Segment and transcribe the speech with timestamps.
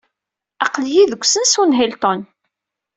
[0.65, 2.21] Aql-iyi deg usensu n Hilton.